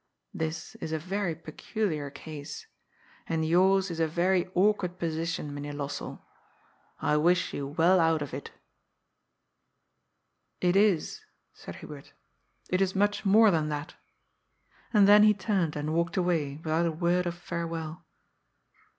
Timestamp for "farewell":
17.35-18.03